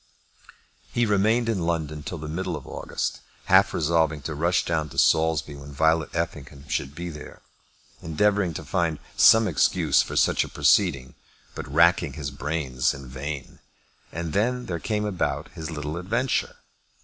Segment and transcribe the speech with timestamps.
[0.91, 4.97] He remained in London till the middle of August, half resolving to rush down to
[4.97, 7.43] Saulsby when Violet Effingham should be there,
[8.01, 11.13] endeavouring to find some excuse for such a proceeding,
[11.53, 13.59] but racking his brains in vain,
[14.11, 16.55] and then there came about his little adventure.